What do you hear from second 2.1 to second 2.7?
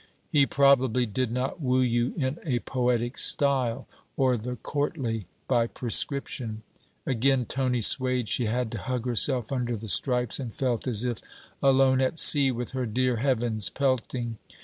in a